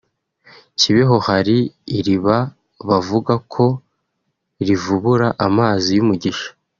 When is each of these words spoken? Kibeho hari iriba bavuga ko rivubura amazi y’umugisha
Kibeho 0.79 1.15
hari 1.27 1.57
iriba 1.97 2.35
bavuga 2.89 3.33
ko 3.53 3.65
rivubura 4.67 5.27
amazi 5.47 5.89
y’umugisha 5.97 6.49